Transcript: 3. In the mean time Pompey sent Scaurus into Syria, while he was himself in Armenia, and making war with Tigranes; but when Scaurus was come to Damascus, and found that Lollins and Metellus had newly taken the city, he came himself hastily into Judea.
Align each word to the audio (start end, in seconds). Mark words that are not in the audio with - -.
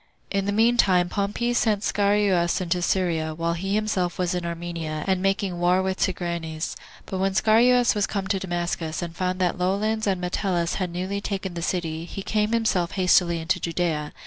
3. 0.31 0.39
In 0.39 0.45
the 0.45 0.51
mean 0.51 0.77
time 0.77 1.09
Pompey 1.09 1.53
sent 1.53 1.83
Scaurus 1.83 2.59
into 2.59 2.81
Syria, 2.81 3.35
while 3.35 3.53
he 3.53 3.67
was 3.67 3.75
himself 3.93 4.19
in 4.19 4.47
Armenia, 4.47 5.03
and 5.05 5.21
making 5.21 5.59
war 5.59 5.83
with 5.83 5.99
Tigranes; 5.99 6.75
but 7.05 7.19
when 7.19 7.35
Scaurus 7.35 7.93
was 7.93 8.07
come 8.07 8.25
to 8.29 8.39
Damascus, 8.39 9.03
and 9.03 9.15
found 9.15 9.37
that 9.39 9.59
Lollins 9.59 10.07
and 10.07 10.19
Metellus 10.19 10.73
had 10.81 10.89
newly 10.91 11.21
taken 11.21 11.53
the 11.53 11.61
city, 11.61 12.05
he 12.05 12.23
came 12.23 12.51
himself 12.51 12.93
hastily 12.93 13.37
into 13.39 13.59
Judea. 13.59 14.11